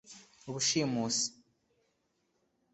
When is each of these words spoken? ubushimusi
ubushimusi 0.49 1.25